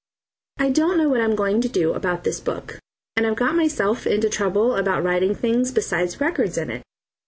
[0.57, 2.79] I don't know what I'm going to do about this book,
[3.15, 6.81] and I've got myself into trouble about writing things besides records in it.